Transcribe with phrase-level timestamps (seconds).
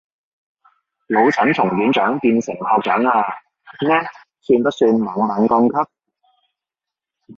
[1.09, 3.19] 老陳從院長變成學長啊，
[3.81, 4.07] 呢
[4.41, 5.89] 算不算猛猛降級